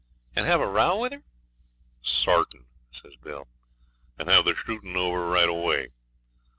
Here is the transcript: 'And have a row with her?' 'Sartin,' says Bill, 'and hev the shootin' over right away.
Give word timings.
'And 0.35 0.47
have 0.47 0.59
a 0.61 0.65
row 0.65 0.97
with 0.97 1.11
her?' 1.11 1.23
'Sartin,' 2.01 2.65
says 2.89 3.15
Bill, 3.17 3.47
'and 4.17 4.29
hev 4.29 4.45
the 4.45 4.55
shootin' 4.55 4.97
over 4.97 5.27
right 5.27 5.47
away. 5.47 5.89